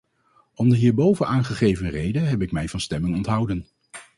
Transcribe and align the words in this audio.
Om 0.55 0.69
de 0.69 0.75
hierboven 0.75 1.27
aangegeven 1.27 1.89
redenen 1.89 2.29
heb 2.29 2.41
ik 2.41 2.51
mij 2.51 2.67
van 2.69 2.79
stemming 2.79 3.15
onthouden. 3.15 3.67